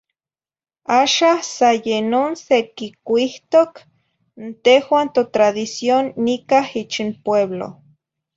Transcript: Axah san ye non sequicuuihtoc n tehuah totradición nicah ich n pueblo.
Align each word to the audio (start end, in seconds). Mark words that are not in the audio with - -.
Axah 1.01 1.39
san 1.55 1.75
ye 1.87 1.97
non 2.13 2.31
sequicuuihtoc 2.45 3.73
n 4.43 4.47
tehuah 4.63 5.07
totradición 5.15 6.03
nicah 6.25 6.67
ich 6.81 6.97
n 7.07 7.09
pueblo. 7.25 7.67